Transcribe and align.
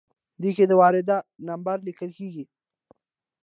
په 0.33 0.37
دې 0.41 0.49
کې 0.57 0.65
د 0.67 0.73
وارده 0.81 1.17
نمبر 1.47 1.77
لیکل 1.87 2.09
کیږي. 2.17 2.45